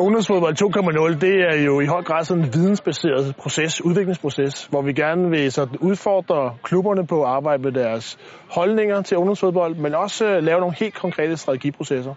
Ungdomsfodbold 0.00 0.54
2.0, 0.62 1.18
det 1.20 1.34
er 1.40 1.64
jo 1.64 1.80
i 1.80 1.86
høj 1.86 2.02
grad 2.02 2.24
sådan 2.24 2.44
en 2.44 2.54
vidensbaseret 2.54 3.36
proces, 3.36 3.84
udviklingsproces, 3.84 4.64
hvor 4.64 4.82
vi 4.82 4.92
gerne 4.92 5.30
vil 5.30 5.52
sådan 5.52 5.78
udfordre 5.80 6.54
klubberne 6.62 7.06
på 7.06 7.22
at 7.22 7.28
arbejde 7.28 7.62
med 7.62 7.72
deres 7.72 8.18
holdninger 8.50 9.02
til 9.02 9.16
ungdomsfodbold, 9.16 9.76
men 9.76 9.94
også 9.94 10.26
øh, 10.26 10.42
lave 10.42 10.60
nogle 10.60 10.76
helt 10.78 10.94
konkrete 10.94 11.36
strategiprocesser. 11.36 12.14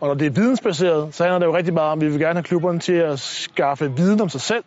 Og 0.00 0.08
når 0.08 0.14
det 0.14 0.26
er 0.26 0.30
vidensbaseret, 0.30 1.14
så 1.14 1.22
handler 1.22 1.38
det 1.38 1.46
jo 1.46 1.56
rigtig 1.56 1.74
meget 1.74 1.90
om, 1.90 1.98
at 1.98 2.04
vi 2.04 2.10
vil 2.10 2.20
gerne 2.20 2.34
have 2.34 2.42
klubberne 2.42 2.78
til 2.78 2.94
at 2.94 3.18
skaffe 3.18 3.92
viden 3.96 4.20
om 4.20 4.28
sig 4.28 4.40
selv, 4.40 4.64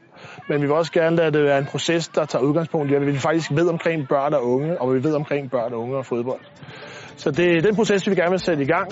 men 0.48 0.62
vi 0.62 0.66
vil 0.68 0.76
også 0.76 0.92
gerne 0.92 1.16
lade 1.16 1.32
det 1.32 1.44
være 1.44 1.58
en 1.58 1.66
proces, 1.66 2.08
der 2.08 2.26
tager 2.26 2.44
udgangspunkt 2.44 2.92
i, 2.92 2.96
at 2.96 3.06
vi 3.06 3.18
faktisk 3.18 3.52
ved 3.52 3.68
omkring 3.70 4.08
børn 4.08 4.34
og 4.34 4.46
unge, 4.46 4.82
og 4.82 4.94
vi 4.94 5.04
ved 5.04 5.14
omkring 5.14 5.52
børn 5.52 5.74
og 5.74 5.80
unge 5.80 5.98
og 5.98 6.06
fodbold. 6.06 6.42
Så 7.16 7.32
det 7.32 7.48
er 7.58 7.62
den 7.62 7.76
proces, 7.76 8.10
vi 8.10 8.16
gerne 8.16 8.30
vil 8.30 8.40
sætte 8.40 8.64
i 8.64 8.66
gang. 8.76 8.88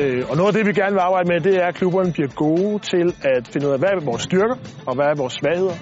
Øh, 0.00 0.24
og 0.30 0.36
noget 0.36 0.48
af 0.50 0.54
det, 0.54 0.66
vi 0.66 0.72
gerne 0.72 0.92
vil 0.92 1.00
arbejde 1.00 1.28
med, 1.32 1.40
det 1.40 1.54
er, 1.62 1.66
at 1.66 1.74
klubberne 1.74 2.12
bliver 2.12 2.30
gode 2.44 2.78
til 2.78 3.06
at 3.22 3.48
finde 3.52 3.66
ud 3.68 3.72
af, 3.72 3.78
hvad 3.78 3.88
er 3.88 4.04
vores 4.04 4.22
styrker 4.22 4.56
og 4.86 4.94
hvad 4.94 5.06
er 5.12 5.16
vores 5.22 5.32
svagheder. 5.32 5.76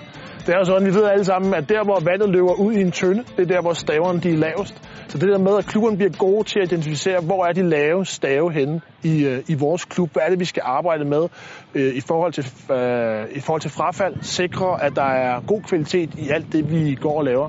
Det 0.46 0.48
er 0.54 0.58
jo 0.58 0.64
sådan, 0.64 0.86
vi 0.88 0.94
ved 0.94 1.04
alle 1.04 1.24
sammen, 1.24 1.54
at 1.54 1.68
der, 1.68 1.82
hvor 1.84 1.98
vandet 2.10 2.28
løber 2.36 2.54
ud 2.64 2.72
i 2.72 2.80
en 2.80 2.92
tynde, 2.92 3.22
det 3.36 3.42
er 3.42 3.50
der, 3.54 3.60
hvor 3.62 3.72
staverne 3.72 4.20
de 4.20 4.30
er 4.32 4.40
lavest. 4.46 4.74
Så 5.10 5.18
det 5.18 5.28
der 5.28 5.38
med, 5.38 5.58
at 5.58 5.66
klubberne 5.66 5.96
bliver 5.96 6.12
gode 6.18 6.44
til 6.44 6.60
at 6.60 6.72
identificere, 6.72 7.20
hvor 7.20 7.46
er 7.46 7.52
de 7.52 7.62
lave 7.62 8.06
stave 8.06 8.52
henne 8.52 8.80
i, 9.02 9.24
øh, 9.24 9.42
i 9.48 9.54
vores 9.54 9.84
klub, 9.84 10.12
hvad 10.12 10.22
er 10.26 10.30
det, 10.30 10.40
vi 10.40 10.44
skal 10.44 10.62
arbejde 10.66 11.04
med 11.04 11.28
øh, 11.74 11.94
i, 11.94 12.00
forhold 12.00 12.32
til, 12.32 12.44
øh, 12.76 13.36
i 13.38 13.40
forhold 13.40 13.60
til 13.60 13.70
frafald, 13.70 14.14
sikre, 14.22 14.84
at 14.84 14.96
der 14.96 15.10
er 15.26 15.40
god 15.46 15.62
kvalitet 15.62 16.10
i 16.18 16.30
alt 16.30 16.52
det, 16.52 16.70
vi 16.70 16.94
går 16.94 17.18
og 17.18 17.24
laver. 17.24 17.48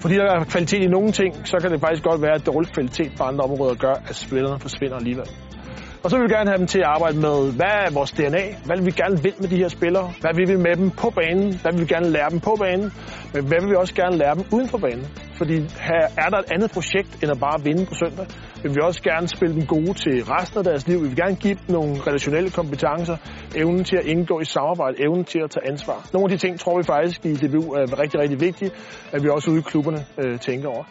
Fordi 0.00 0.14
der 0.14 0.24
er 0.24 0.44
kvalitet 0.44 0.82
i 0.82 0.86
nogle 0.86 1.12
ting, 1.12 1.46
så 1.48 1.56
kan 1.60 1.70
det 1.70 1.80
faktisk 1.80 2.04
godt 2.04 2.22
være, 2.22 2.34
at 2.34 2.46
dårlig 2.46 2.72
kvalitet 2.72 3.12
på 3.18 3.22
andre 3.22 3.44
områder 3.44 3.74
gør, 3.74 3.94
at 4.08 4.16
spillerne 4.16 4.60
forsvinder 4.60 4.96
alligevel. 4.96 5.26
Og 6.02 6.10
så 6.10 6.16
vil 6.16 6.24
vi 6.28 6.34
gerne 6.34 6.50
have 6.50 6.58
dem 6.58 6.66
til 6.66 6.78
at 6.78 6.84
arbejde 6.84 7.18
med, 7.18 7.52
hvad 7.56 7.74
er 7.86 7.90
vores 7.94 8.10
DNA? 8.10 8.44
Hvad 8.64 8.76
vil 8.76 8.86
vi 8.86 8.90
gerne 8.90 9.22
vil 9.22 9.34
med 9.40 9.48
de 9.48 9.56
her 9.56 9.68
spillere? 9.68 10.12
Hvad 10.20 10.34
vil 10.34 10.48
vi 10.48 10.56
med 10.56 10.76
dem 10.76 10.90
på 10.90 11.10
banen? 11.10 11.58
Hvad 11.62 11.72
vil 11.72 11.80
vi 11.80 11.86
gerne 11.94 12.08
lære 12.10 12.30
dem 12.30 12.40
på 12.40 12.56
banen? 12.58 12.92
Men 13.34 13.46
hvad 13.48 13.58
vil 13.60 13.70
vi 13.70 13.76
også 13.76 13.94
gerne 13.94 14.16
lære 14.16 14.34
dem 14.34 14.44
uden 14.52 14.68
for 14.68 14.78
banen? 14.78 15.06
Fordi 15.40 15.56
her 15.88 16.02
er 16.24 16.28
der 16.32 16.38
et 16.44 16.50
andet 16.54 16.70
projekt, 16.76 17.12
end 17.22 17.30
at 17.34 17.40
bare 17.46 17.58
vinde 17.68 17.84
på 17.90 17.94
søndag. 18.02 18.26
Vi 18.64 18.68
vil 18.74 18.82
også 18.90 19.02
gerne 19.10 19.26
spille 19.36 19.54
dem 19.58 19.66
gode 19.74 19.94
til 20.04 20.14
resten 20.34 20.58
af 20.58 20.64
deres 20.70 20.88
liv. 20.88 20.98
Vi 21.04 21.08
vil 21.10 21.16
gerne 21.24 21.36
give 21.44 21.54
dem 21.60 21.68
nogle 21.76 21.92
relationelle 22.08 22.50
kompetencer, 22.50 23.16
evnen 23.62 23.84
til 23.90 23.96
at 24.02 24.06
indgå 24.12 24.40
i 24.40 24.44
samarbejde, 24.44 24.96
evnen 25.06 25.24
til 25.32 25.40
at 25.44 25.50
tage 25.50 25.64
ansvar. 25.72 25.98
Nogle 26.12 26.24
af 26.26 26.30
de 26.34 26.38
ting 26.44 26.60
tror 26.60 26.74
vi 26.80 26.84
faktisk 26.94 27.18
i 27.24 27.32
DBU 27.42 27.64
er 27.78 27.84
rigtig, 28.02 28.20
rigtig 28.20 28.40
vigtige, 28.40 28.70
at 29.14 29.22
vi 29.24 29.28
også 29.36 29.50
ude 29.50 29.58
i 29.58 29.66
klubberne 29.70 30.00
øh, 30.22 30.38
tænker 30.38 30.68
over. 30.68 30.84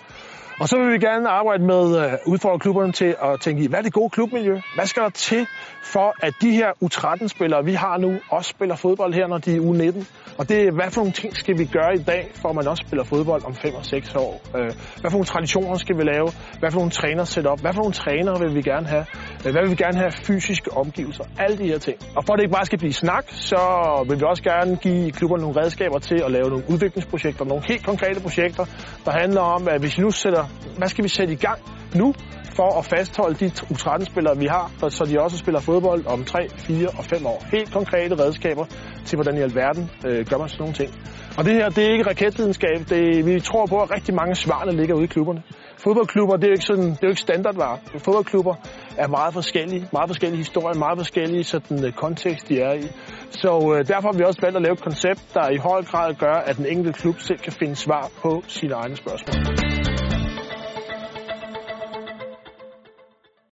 Og 0.61 0.69
så 0.69 0.77
vil 0.77 0.91
vi 0.91 0.97
gerne 0.97 1.29
arbejde 1.29 1.63
med 1.63 1.97
at 1.97 2.11
øh, 2.11 2.17
udfordre 2.25 2.59
klubberne 2.59 2.91
til 2.91 3.15
at 3.23 3.39
tænke 3.41 3.63
i, 3.63 3.67
hvad 3.67 3.79
er 3.79 3.83
det 3.83 3.93
gode 3.93 4.09
klubmiljø? 4.09 4.55
Hvad 4.75 4.85
skal 4.85 5.03
der 5.03 5.09
til 5.09 5.47
for, 5.83 6.25
at 6.25 6.33
de 6.41 6.51
her 6.51 6.69
U13-spillere, 6.83 7.65
vi 7.65 7.73
har 7.73 7.97
nu, 7.97 8.19
også 8.29 8.49
spiller 8.49 8.75
fodbold 8.75 9.13
her, 9.13 9.27
når 9.27 9.37
de 9.37 9.55
er 9.55 9.59
U19? 9.59 10.05
Og 10.37 10.49
det 10.49 10.57
er, 10.67 10.71
hvad 10.71 10.91
for 10.91 11.01
nogle 11.01 11.11
ting 11.11 11.35
skal 11.35 11.57
vi 11.57 11.65
gøre 11.65 11.93
i 11.95 12.03
dag, 12.03 12.31
for 12.41 12.49
at 12.49 12.55
man 12.55 12.67
også 12.67 12.83
spiller 12.87 13.03
fodbold 13.03 13.41
om 13.45 13.55
5 13.55 13.73
og 13.75 13.85
6 13.85 14.15
år? 14.15 14.41
Øh, 14.57 14.71
hvad 15.01 15.11
for 15.11 15.17
nogle 15.17 15.25
traditioner 15.25 15.77
skal 15.77 15.97
vi 15.97 16.03
lave? 16.03 16.27
Hvad 16.59 16.71
for 16.71 16.79
nogle 16.79 16.91
træner 16.91 17.23
sætte 17.23 17.47
op? 17.47 17.59
Hvad 17.61 17.73
for 17.73 17.81
nogle 17.81 17.93
trænere 17.93 18.39
vil 18.39 18.55
vi 18.55 18.61
gerne 18.61 18.87
have? 18.87 19.05
Øh, 19.45 19.51
hvad 19.51 19.61
vil 19.63 19.71
vi 19.75 19.79
gerne 19.85 19.97
have 19.97 20.11
fysiske 20.11 20.69
omgivelser? 20.77 21.23
Alle 21.43 21.57
de 21.57 21.67
her 21.71 21.77
ting. 21.77 21.97
Og 22.17 22.21
for 22.25 22.33
at 22.33 22.37
det 22.37 22.43
ikke 22.43 22.57
bare 22.59 22.65
skal 22.65 22.79
blive 22.79 22.93
snak, 22.93 23.25
så 23.29 23.61
vil 24.09 24.19
vi 24.19 24.25
også 24.31 24.43
gerne 24.43 24.75
give 24.75 25.11
klubberne 25.11 25.41
nogle 25.41 25.61
redskaber 25.61 25.99
til 25.99 26.19
at 26.25 26.31
lave 26.31 26.49
nogle 26.49 26.63
udviklingsprojekter, 26.69 27.45
nogle 27.45 27.63
helt 27.67 27.85
konkrete 27.85 28.19
projekter, 28.21 28.65
der 29.05 29.11
handler 29.11 29.41
om, 29.41 29.67
at 29.67 29.79
hvis 29.79 29.97
vi 29.97 30.01
nu 30.03 30.11
sætter 30.11 30.43
hvad 30.77 30.87
skal 30.87 31.03
vi 31.03 31.09
sætte 31.09 31.33
i 31.33 31.37
gang 31.37 31.59
nu 31.95 32.13
for 32.59 32.79
at 32.79 32.85
fastholde 32.85 33.35
de 33.39 33.51
U13-spillere, 33.73 34.37
vi 34.37 34.45
har, 34.45 34.89
så 34.89 35.05
de 35.05 35.21
også 35.21 35.37
spiller 35.37 35.59
fodbold 35.59 36.05
om 36.05 36.23
3, 36.23 36.49
4 36.57 36.87
og 36.97 37.05
5 37.05 37.25
år. 37.25 37.43
Helt 37.51 37.73
konkrete 37.73 38.23
redskaber 38.23 38.65
til, 39.05 39.15
hvordan 39.17 39.37
i 39.37 39.41
alverden 39.41 39.91
øh, 40.07 40.25
gør 40.29 40.37
man 40.37 40.49
sådan 40.49 40.61
nogle 40.61 40.75
ting. 40.75 40.91
Og 41.37 41.45
det 41.45 41.53
her, 41.53 41.69
det 41.69 41.85
er 41.85 41.91
ikke 41.91 42.09
raketvidenskab. 42.09 42.79
Det, 42.89 43.25
vi 43.25 43.39
tror 43.39 43.65
på, 43.65 43.77
at 43.77 43.91
rigtig 43.95 44.15
mange 44.15 44.35
svarene 44.35 44.71
ligger 44.79 44.95
ude 44.95 45.03
i 45.03 45.07
klubberne. 45.07 45.41
Fodboldklubber, 45.77 46.35
det 46.35 46.43
er 46.43 46.47
jo 46.47 46.51
ikke, 46.51 46.65
sådan, 46.65 46.89
det 46.89 47.03
er 47.03 47.07
jo 47.09 47.09
ikke 47.09 47.21
standardvarer. 47.21 47.77
Fodboldklubber 48.05 48.55
er 48.97 49.07
meget 49.07 49.33
forskellige, 49.33 49.87
meget 49.93 50.09
forskellige 50.09 50.37
historier, 50.37 50.77
meget 50.79 50.97
forskellige 50.97 51.43
sådan, 51.43 51.85
øh, 51.85 51.93
kontekst, 51.93 52.49
de 52.49 52.61
er 52.61 52.73
i. 52.73 52.83
Så 53.31 53.51
øh, 53.75 53.87
derfor 53.87 54.07
har 54.11 54.17
vi 54.17 54.23
også 54.23 54.41
valgt 54.41 54.57
at 54.57 54.63
lave 54.63 54.73
et 54.73 54.83
koncept, 54.83 55.21
der 55.33 55.49
i 55.49 55.57
høj 55.57 55.83
grad 55.83 56.13
gør, 56.13 56.37
at 56.49 56.57
den 56.57 56.65
enkelte 56.65 56.93
klub 56.99 57.15
selv 57.19 57.39
kan 57.39 57.53
finde 57.53 57.75
svar 57.75 58.09
på 58.21 58.43
sine 58.47 58.73
egne 58.73 58.95
spørgsmål. 58.95 59.98